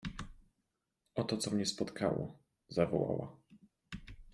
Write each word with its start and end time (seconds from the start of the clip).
—Oto, 1.15 1.37
co 1.37 1.51
mnie 1.51 1.65
spotkało!— 1.65 2.39
zawołała. 2.75 3.37